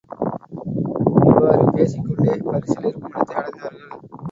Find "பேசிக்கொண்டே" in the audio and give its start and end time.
1.75-2.33